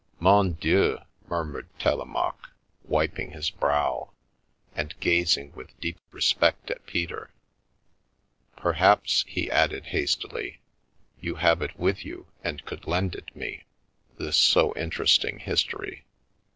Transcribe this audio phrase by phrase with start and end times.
[0.29, 0.97] ""Mon Dieu,"
[1.27, 2.47] murmured Telemaque,
[2.83, 4.09] wiping his brow,
[4.75, 7.29] and gazing with deep respect at Peter."
[8.57, 10.59] Perhaps/' he added, hastily,"
[11.21, 13.65] you have it with you and could lend it me,
[14.17, 16.03] this so interesting history?"